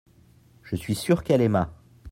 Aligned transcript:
je 0.63 0.75
suis 0.75 0.95
sûr 0.95 1.23
qu'elle 1.23 1.41
aima. 1.41 1.75